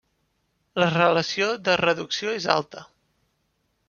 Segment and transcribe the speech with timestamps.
[0.83, 2.87] La relació de reducció és alta.